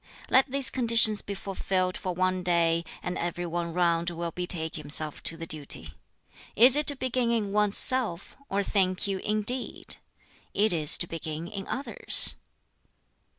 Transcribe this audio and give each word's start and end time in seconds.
Let 0.31 0.49
these 0.49 0.71
conditions 0.71 1.21
be 1.21 1.35
fulfilled 1.35 1.95
for 1.95 2.15
one 2.15 2.41
day, 2.41 2.83
and 3.03 3.19
every 3.19 3.45
one 3.45 3.71
round 3.71 4.09
will 4.09 4.31
betake 4.31 4.73
himself 4.73 5.21
to 5.21 5.37
the 5.37 5.45
duty. 5.45 5.93
Is 6.55 6.75
it 6.75 6.87
to 6.87 6.95
begin 6.95 7.29
in 7.29 7.51
one's 7.51 7.77
self, 7.77 8.35
or 8.49 8.63
think 8.63 9.05
you, 9.05 9.19
indeed! 9.19 9.97
it 10.55 10.73
is 10.73 10.97
to 10.97 11.05
begin 11.07 11.47
in 11.47 11.67
others?" 11.67 12.35